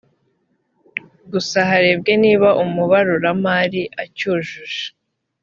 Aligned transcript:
gusa 1.31 1.57
harebwe 1.69 2.13
niba 2.23 2.49
umubaruramari 2.63 3.81
acyujuje 4.03 4.83